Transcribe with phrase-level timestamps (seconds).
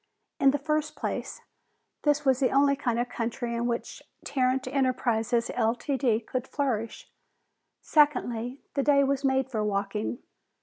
[0.39, 1.43] In the first place,
[2.01, 7.11] this was the only kind of country in which Tarrant Enterprises, Ltd., could flourish.
[7.81, 10.17] Secondly, the day was made for walking.